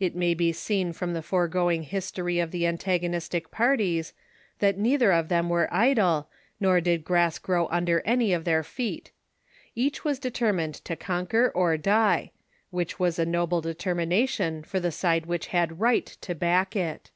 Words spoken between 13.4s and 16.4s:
determination for the side which had riglit to